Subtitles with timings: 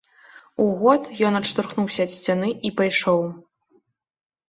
[0.63, 3.25] У год ён адштурхнуўся ад сцяны і пайшоў.